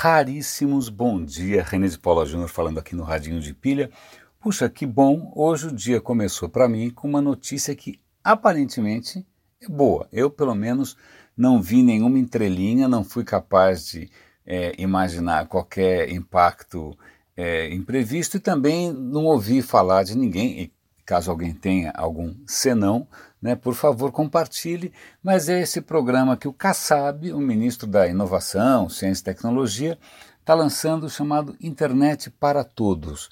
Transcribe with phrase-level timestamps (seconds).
[0.00, 0.88] raríssimos.
[0.88, 3.90] Bom dia, René de Paula Júnior falando aqui no Radinho de Pilha.
[4.38, 5.32] Puxa, que bom!
[5.34, 9.26] Hoje o dia começou para mim com uma notícia que aparentemente
[9.60, 10.08] é boa.
[10.12, 10.96] Eu, pelo menos,
[11.36, 14.08] não vi nenhuma entrelinha, não fui capaz de
[14.46, 16.96] é, imaginar qualquer impacto
[17.36, 20.60] é, imprevisto e também não ouvi falar de ninguém.
[20.60, 20.72] E
[21.08, 23.08] caso alguém tenha algum senão,
[23.40, 24.92] né, por favor compartilhe.
[25.22, 29.98] Mas é esse programa que o Kassab, o ministro da Inovação, Ciência e Tecnologia,
[30.38, 33.30] está lançando chamado Internet para Todos.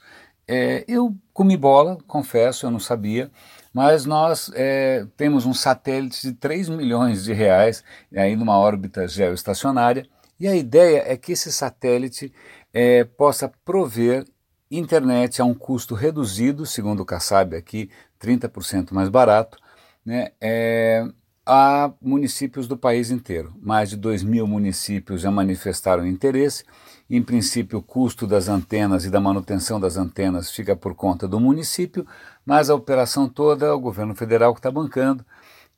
[0.48, 3.30] É, eu comi bola, confesso, eu não sabia,
[3.74, 7.84] mas nós é, temos um satélite de 3 milhões de reais
[8.16, 10.06] aí numa órbita geoestacionária
[10.40, 12.32] e a ideia é que esse satélite
[12.72, 14.24] é, possa prover
[14.70, 19.58] internet a um custo reduzido, segundo o Kassab aqui, 30% mais barato,
[20.04, 21.06] né, é,
[21.44, 23.54] a municípios do país inteiro.
[23.62, 26.64] Mais de 2 mil municípios já manifestaram interesse.
[27.08, 31.38] Em princípio, o custo das antenas e da manutenção das antenas fica por conta do
[31.38, 32.04] município,
[32.44, 35.24] mas a operação toda o governo federal que está bancando.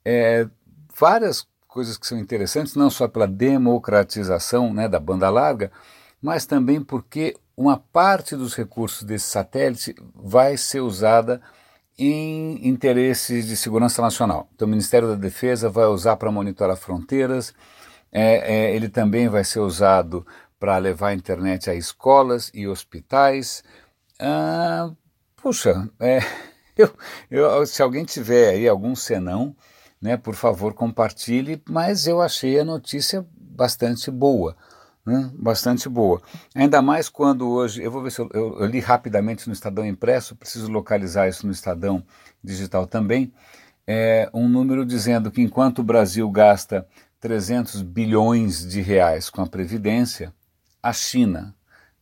[0.02, 0.48] É,
[0.98, 5.70] várias coisas que são interessantes, não só pela democratização né, da banda larga,
[6.20, 11.42] mas também porque uma parte dos recursos desse satélite vai ser usada
[11.98, 14.48] em interesses de segurança nacional.
[14.54, 17.52] Então, o Ministério da Defesa vai usar para monitorar fronteiras,
[18.12, 20.24] é, é, ele também vai ser usado
[20.56, 23.64] para levar a internet a escolas e hospitais.
[24.20, 24.92] Ah,
[25.34, 26.20] puxa, é,
[26.78, 26.94] eu,
[27.28, 29.54] eu, se alguém tiver aí algum senão,
[30.00, 34.56] né, por favor compartilhe, mas eu achei a notícia bastante boa
[35.04, 36.20] né, bastante boa.
[36.54, 39.86] Ainda mais quando hoje, eu vou ver se eu, eu, eu, li rapidamente no Estadão
[39.86, 42.02] Impresso, preciso localizar isso no Estadão
[42.42, 43.32] Digital também,
[43.86, 46.86] é, um número dizendo que enquanto o Brasil gasta
[47.20, 50.32] 300 bilhões de reais com a Previdência,
[50.82, 51.54] a China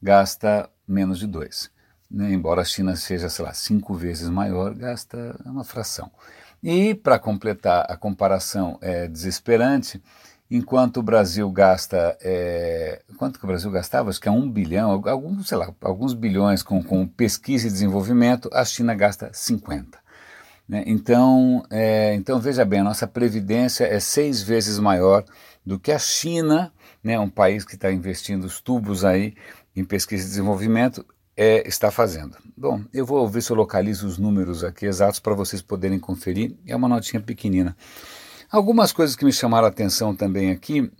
[0.02, 1.70] gasta menos de dois.
[2.10, 2.32] Né?
[2.32, 6.10] Embora a China seja, sei lá, cinco vezes maior, gasta uma fração.
[6.62, 10.02] E, para completar a comparação é, desesperante,
[10.50, 14.10] enquanto o Brasil gasta, é, quanto que o Brasil gastava?
[14.10, 18.48] Acho que é um bilhão, alguns, sei lá, alguns bilhões com, com pesquisa e desenvolvimento,
[18.52, 19.98] a China gasta 50.
[20.68, 20.84] Né?
[20.86, 25.24] Então, é, então, veja bem, a nossa previdência é seis vezes maior
[25.64, 29.34] do que a China, né, um país que está investindo os tubos aí
[29.74, 31.04] em pesquisa e desenvolvimento,
[31.36, 32.36] é, está fazendo.
[32.56, 36.56] Bom, eu vou ver se eu localizo os números aqui exatos para vocês poderem conferir.
[36.66, 37.76] É uma notinha pequenina.
[38.50, 40.90] Algumas coisas que me chamaram a atenção também aqui,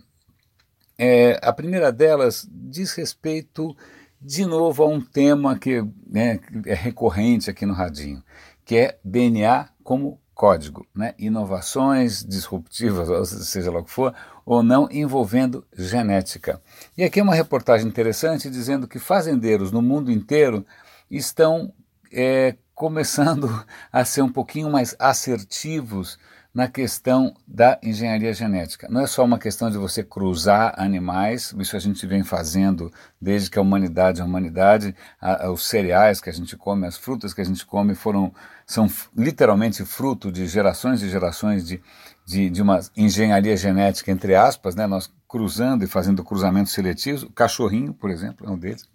[0.97, 3.75] é, a primeira delas diz respeito
[4.21, 8.23] de novo a um tema que né, é recorrente aqui no Radinho,
[8.65, 11.15] que é DNA como código, né?
[11.17, 14.13] inovações disruptivas, seja lá o que for,
[14.45, 16.61] ou não, envolvendo genética.
[16.95, 20.65] E aqui é uma reportagem interessante dizendo que fazendeiros no mundo inteiro
[21.09, 21.73] estão
[22.11, 26.19] é, começando a ser um pouquinho mais assertivos
[26.57, 28.87] na questão da engenharia genética.
[28.89, 32.91] Não é só uma questão de você cruzar animais, isso a gente vem fazendo
[33.21, 36.97] desde que a humanidade é humanidade, a, a, os cereais que a gente come, as
[36.97, 38.33] frutas que a gente come foram
[38.65, 41.79] são literalmente fruto de gerações e gerações de,
[42.25, 44.87] de, de uma engenharia genética, entre aspas, né?
[44.87, 47.21] nós cruzando e fazendo cruzamentos seletivos.
[47.21, 48.89] O cachorrinho, por exemplo, é um deles.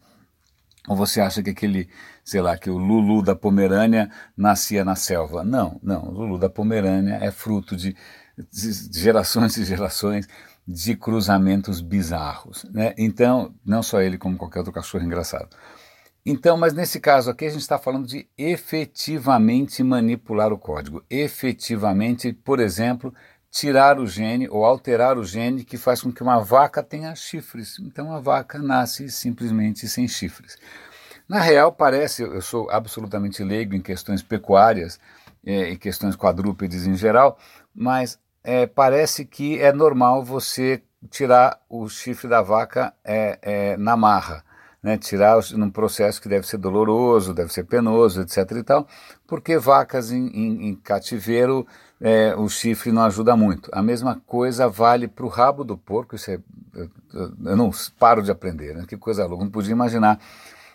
[0.88, 1.88] Ou você acha que aquele,
[2.25, 5.44] sei lá, que o Lulu da Pomerânia nascia na selva?
[5.44, 6.09] Não, não.
[6.09, 7.97] O Lulu da Pomerânia é fruto de,
[8.50, 10.26] de gerações e gerações
[10.66, 12.65] de cruzamentos bizarros.
[12.72, 12.94] Né?
[12.98, 15.48] Então, não só ele, como qualquer outro cachorro engraçado.
[16.25, 21.04] Então, mas nesse caso aqui a gente está falando de efetivamente manipular o código.
[21.10, 23.12] Efetivamente, por exemplo,
[23.52, 27.78] tirar o gene ou alterar o gene que faz com que uma vaca tenha chifres.
[27.78, 30.56] Então a vaca nasce simplesmente sem chifres.
[31.28, 34.98] Na real, parece, eu sou absolutamente leigo em questões pecuárias
[35.44, 37.38] é, e questões quadrúpedes em geral,
[37.74, 43.96] mas é, parece que é normal você tirar o chifre da vaca é, é na
[43.96, 44.43] marra.
[44.82, 48.50] Né, tirar num processo que deve ser doloroso, deve ser penoso, etc.
[48.56, 48.88] e tal,
[49.29, 51.64] porque vacas em, em, em cativeiro
[52.00, 53.70] é, o chifre não ajuda muito.
[53.73, 56.40] A mesma coisa vale para o rabo do porco, isso é,
[56.75, 56.90] eu,
[57.44, 58.84] eu, não paro de aprender, né?
[58.88, 60.19] que coisa louca, não podia imaginar.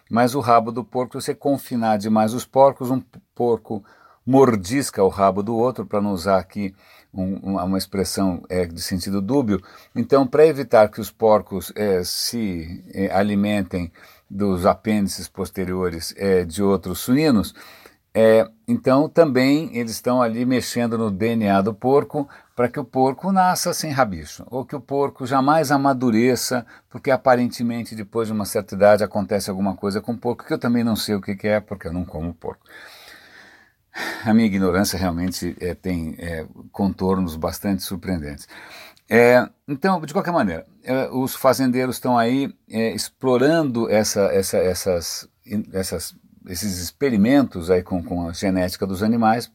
[0.10, 3.02] Mas o rabo do porco, você confinar demais os porcos, um
[3.36, 3.84] porco
[4.28, 6.76] mordisca o rabo do outro, para não usar aqui
[7.14, 9.60] um, uma expressão é, de sentido dúbio.
[9.96, 13.92] Então, para evitar que os porcos é, se é, alimentem
[14.30, 17.56] dos apêndices posteriores é, de outros suínos,
[18.20, 23.32] É, então também eles estão ali mexendo no DNA do porco para que o porco
[23.32, 28.74] nasça sem rabicho, ou que o porco jamais amadureça, porque aparentemente depois de uma certa
[28.74, 31.48] idade acontece alguma coisa com o porco, que eu também não sei o que, que
[31.48, 32.66] é, porque eu não como porco.
[34.24, 38.48] A minha ignorância realmente é, tem é, contornos bastante surpreendentes.
[39.10, 45.30] É, então, de qualquer maneira, é, os fazendeiros estão aí é, explorando essa, essa, essas,
[45.74, 46.16] essas,
[46.48, 49.52] esses experimentos aí com, com a genética dos animais,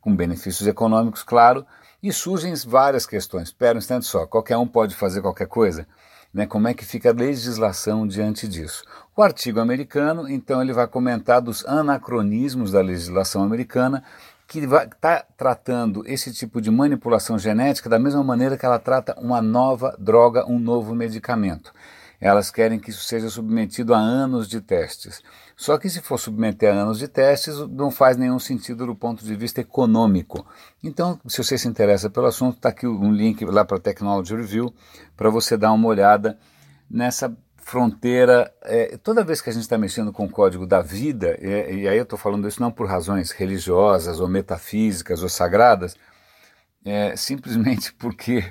[0.00, 1.66] com benefícios econômicos, claro,
[2.02, 3.48] e surgem várias questões.
[3.48, 5.86] Espera um instante só, qualquer um pode fazer qualquer coisa?
[6.32, 6.46] Né?
[6.46, 8.84] Como é que fica a legislação diante disso?
[9.14, 14.02] O artigo americano, então, ele vai comentar dos anacronismos da legislação americana,
[14.46, 19.40] que está tratando esse tipo de manipulação genética da mesma maneira que ela trata uma
[19.40, 21.72] nova droga, um novo medicamento.
[22.22, 25.20] Elas querem que isso seja submetido a anos de testes.
[25.56, 29.24] Só que se for submeter a anos de testes, não faz nenhum sentido do ponto
[29.24, 30.46] de vista econômico.
[30.84, 34.72] Então, se você se interessa pelo assunto, está aqui um link lá para Technology Review
[35.16, 36.38] para você dar uma olhada
[36.88, 38.54] nessa fronteira.
[38.62, 41.88] É, toda vez que a gente está mexendo com o código da vida, é, e
[41.88, 45.96] aí eu estou falando isso não por razões religiosas ou metafísicas ou sagradas,
[46.84, 48.44] é, simplesmente porque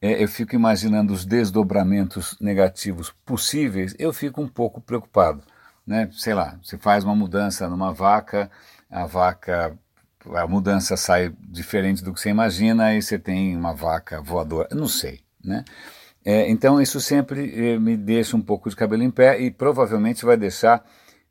[0.00, 5.42] é, eu fico imaginando os desdobramentos negativos possíveis, eu fico um pouco preocupado
[5.90, 6.08] né?
[6.12, 8.48] Sei lá, você faz uma mudança numa vaca,
[8.88, 9.76] a vaca,
[10.36, 14.86] a mudança sai diferente do que você imagina e você tem uma vaca voadora, não
[14.86, 15.64] sei, né?
[16.24, 20.24] É, então isso sempre eh, me deixa um pouco de cabelo em pé e provavelmente
[20.24, 20.84] vai deixar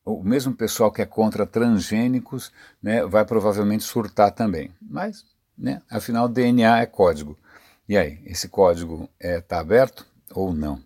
[0.03, 2.51] o mesmo pessoal que é contra transgênicos,
[2.81, 4.71] né, vai provavelmente surtar também.
[4.81, 5.23] Mas,
[5.57, 7.37] né, afinal, DNA é código.
[7.89, 10.79] E aí, esse código está é, tá aberto ou não?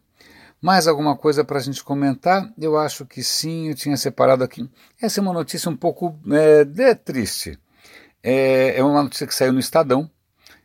[0.62, 2.50] Mais alguma coisa para a gente comentar?
[2.58, 4.70] Eu acho que sim, eu tinha separado aqui.
[5.02, 7.60] Essa é uma notícia um pouco é, triste.
[8.24, 10.10] É, é, uma notícia que saiu no Estadão,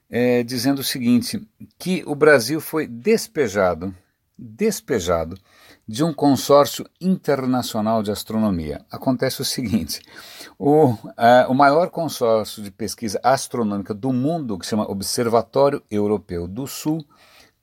[0.08, 1.44] é, dizendo o seguinte:
[1.76, 3.92] que o Brasil foi despejado,
[4.38, 5.36] despejado
[5.88, 8.84] de um consórcio internacional de astronomia.
[8.90, 10.02] Acontece o seguinte:
[10.58, 10.94] o,
[11.48, 17.02] o maior consórcio de pesquisa astronômica do mundo, que se chama Observatório Europeu do Sul,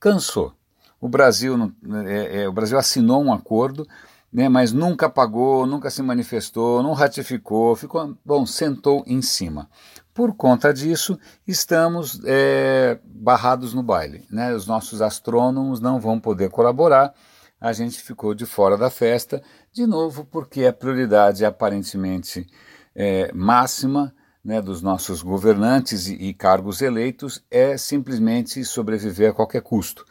[0.00, 0.52] cansou
[1.00, 1.72] o Brasil,
[2.06, 3.86] é, é, o Brasil assinou um acordo,
[4.32, 9.68] né, mas nunca pagou, nunca se manifestou, não ratificou, ficou, bom, sentou em cima.
[10.12, 14.24] Por conta disso, estamos é, barrados no baile.
[14.30, 14.54] Né?
[14.54, 17.14] Os nossos astrônomos não vão poder colaborar,
[17.60, 19.42] a gente ficou de fora da festa,
[19.72, 22.46] de novo, porque a prioridade aparentemente
[22.94, 24.14] é, máxima
[24.44, 30.04] né, dos nossos governantes e, e cargos eleitos é simplesmente sobreviver a qualquer custo.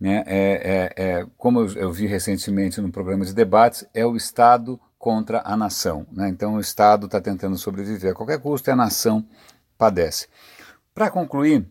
[0.00, 0.24] Né?
[0.26, 4.80] É, é, é, como eu, eu, vi recentemente no programa de debates, é o Estado
[4.98, 6.06] contra a nação.
[6.10, 6.28] Né?
[6.28, 9.26] Então o Estado está tentando sobreviver a qualquer custo e a nação
[9.76, 10.26] padece.
[10.94, 11.66] Para concluir,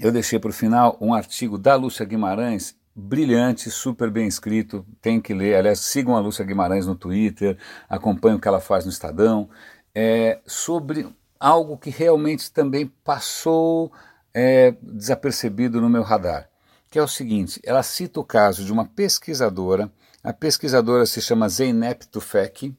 [0.00, 5.20] eu deixei para o final um artigo da Lúcia Guimarães, brilhante, super bem escrito, tem
[5.20, 5.56] que ler.
[5.56, 7.56] Aliás, sigam a Lúcia Guimarães no Twitter,
[7.88, 9.48] acompanhem o que ela faz no Estadão,
[9.94, 11.08] é, sobre
[11.38, 13.92] algo que realmente também passou
[14.34, 16.48] é, desapercebido no meu radar
[16.90, 19.90] que é o seguinte: ela cita o caso de uma pesquisadora,
[20.22, 22.76] a pesquisadora se chama Zeynep Tufekci.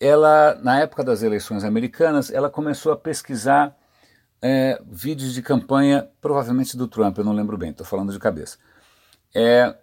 [0.00, 3.76] Ela, na época das eleições americanas, ela começou a pesquisar
[4.40, 8.58] é, vídeos de campanha, provavelmente do Trump, eu não lembro bem, estou falando de cabeça.
[9.34, 9.74] É,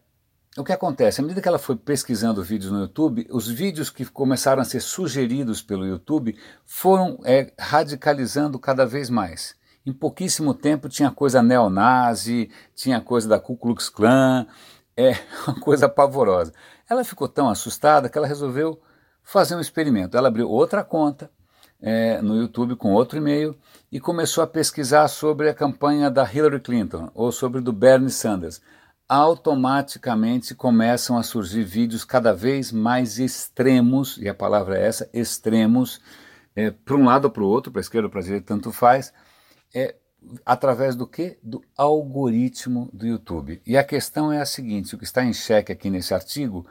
[0.57, 1.19] o que acontece?
[1.19, 4.79] À medida que ela foi pesquisando vídeos no YouTube, os vídeos que começaram a ser
[4.79, 9.55] sugeridos pelo YouTube foram é, radicalizando cada vez mais.
[9.85, 14.47] Em pouquíssimo tempo tinha coisa neonazi, tinha coisa da Ku Klux Klan,
[14.97, 15.13] é
[15.45, 16.53] uma coisa pavorosa.
[16.89, 18.81] Ela ficou tão assustada que ela resolveu
[19.23, 20.15] fazer um experimento.
[20.15, 21.29] Ela abriu outra conta
[21.81, 23.57] é, no YouTube com outro e-mail
[23.91, 28.61] e começou a pesquisar sobre a campanha da Hillary Clinton ou sobre do Bernie Sanders.
[29.07, 36.01] Automaticamente começam a surgir vídeos cada vez mais extremos, e a palavra é essa, extremos,
[36.55, 38.47] é, para um lado ou para o outro, para a esquerda ou para a direita,
[38.47, 39.13] tanto faz,
[39.73, 39.95] é
[40.45, 41.37] através do que?
[41.43, 43.61] Do algoritmo do YouTube.
[43.65, 46.65] E a questão é a seguinte: o que está em xeque aqui nesse artigo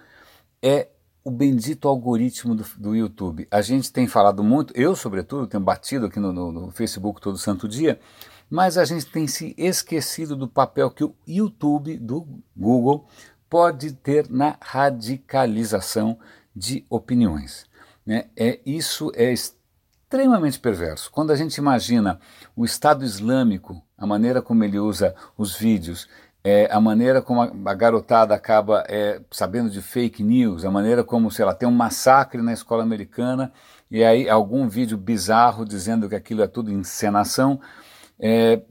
[0.63, 0.89] é
[1.23, 3.49] o bendito algoritmo do, do YouTube.
[3.51, 7.39] A gente tem falado muito, eu sobretudo tenho batido aqui no, no, no Facebook todo
[7.39, 7.99] santo dia,
[8.55, 12.25] mas a gente tem se esquecido do papel que o YouTube do
[12.57, 13.09] Google
[13.51, 16.17] pode ter na radicalização
[16.55, 17.67] de opiniões.
[18.07, 18.27] Né?
[18.37, 21.11] É, isso é extremamente perverso.
[21.11, 22.21] Quando a gente imagina
[22.55, 26.09] o Estado Islâmico, a maneira como ele usa os vídeos,
[26.45, 31.03] é, a maneira como a, a garotada acaba é, sabendo de fake news, a maneira
[31.03, 33.53] como, sei lá, tem um massacre na escola americana
[33.91, 37.61] e aí algum vídeo bizarro dizendo que aquilo é tudo encenação.
[38.27, 38.63] É,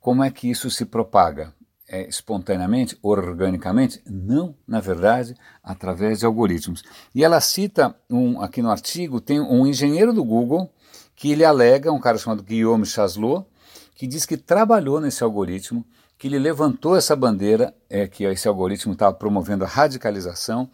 [0.00, 1.52] como é que isso se propaga?
[1.86, 4.00] É, espontaneamente, organicamente?
[4.06, 6.82] Não, na verdade, através de algoritmos.
[7.14, 10.72] E ela cita um, aqui no artigo, tem um engenheiro do Google
[11.14, 13.46] que ele alega, um cara chamado Guillaume Chaslot,
[13.94, 15.84] que diz que trabalhou nesse algoritmo,
[16.16, 20.70] que ele levantou essa bandeira, é, que esse algoritmo estava promovendo a radicalização,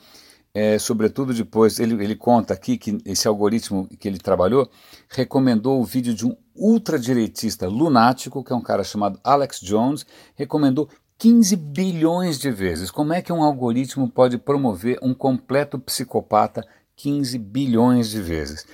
[0.52, 4.68] é, sobretudo depois, ele, ele conta aqui que esse algoritmo que ele trabalhou
[5.08, 10.04] recomendou o vídeo de um ultradireitista lunático, que é um cara chamado Alex Jones,
[10.34, 10.88] recomendou
[11.18, 12.90] 15 bilhões de vezes.
[12.90, 16.66] Como é que um algoritmo pode promover um completo psicopata
[16.96, 18.66] 15 bilhões de vezes?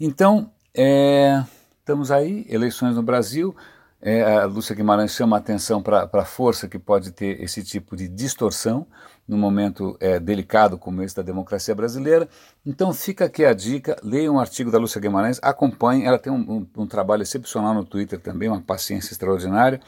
[0.00, 1.44] Então, é,
[1.78, 3.54] estamos aí, eleições no Brasil.
[4.00, 7.96] É, a Lúcia Guimarães chama a atenção para a força que pode ter esse tipo
[7.96, 8.86] de distorção
[9.26, 12.28] num momento é, delicado como esse da democracia brasileira.
[12.64, 16.66] Então fica aqui a dica, leia um artigo da Lúcia Guimarães, acompanhe, ela tem um,
[16.76, 19.80] um, um trabalho excepcional no Twitter também, uma paciência extraordinária.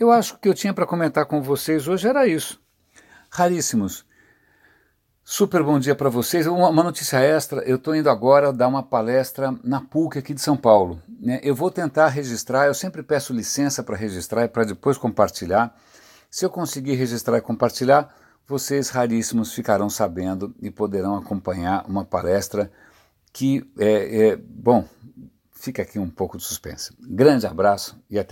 [0.00, 2.58] Eu acho que o que eu tinha para comentar com vocês hoje era isso.
[3.30, 4.04] Raríssimos.
[5.24, 6.48] Super bom dia para vocês.
[6.48, 10.40] Uma, uma, notícia extra: eu estou indo agora dar uma palestra na PUC aqui de
[10.40, 11.00] São Paulo.
[11.20, 11.38] Né?
[11.44, 15.76] Eu vou tentar registrar, eu sempre peço licença para registrar e para depois compartilhar.
[16.28, 18.12] Se eu conseguir registrar e compartilhar,
[18.48, 22.72] vocês raríssimos ficarão sabendo e poderão acompanhar uma palestra
[23.32, 24.84] que é, é bom,
[25.52, 26.92] fica aqui um pouco de suspense.
[27.00, 28.30] Grande abraço e até